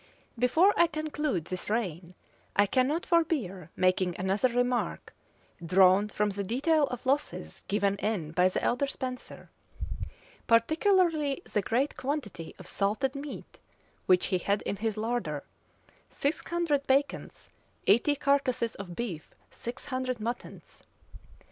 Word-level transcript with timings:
Before 0.39 0.73
I 0.75 0.87
conclude 0.87 1.45
this 1.45 1.69
reign, 1.69 2.15
I 2.55 2.65
cannot 2.65 3.05
forbear 3.05 3.69
making 3.75 4.15
another 4.19 4.47
remark, 4.47 5.13
drawn 5.63 6.09
from 6.09 6.31
the 6.31 6.43
detail 6.43 6.85
of 6.85 7.05
losses 7.05 7.63
given 7.67 7.97
in 7.97 8.31
by 8.31 8.49
the 8.49 8.63
elder 8.63 8.87
Spenser; 8.87 9.51
particularly 10.47 11.43
the 11.53 11.61
great 11.61 11.97
quantity 11.97 12.55
of 12.57 12.65
salted 12.65 13.13
meat 13.13 13.59
which 14.07 14.25
he 14.33 14.39
had 14.39 14.63
in 14.63 14.77
his 14.77 14.97
larder, 14.97 15.43
six 16.09 16.41
hundred 16.49 16.87
bacons, 16.87 17.51
eighty 17.85 18.15
carcasses 18.15 18.73
of 18.73 18.95
beef, 18.95 19.29
six 19.51 19.85
hundred 19.85 20.19
muttons. 20.19 20.83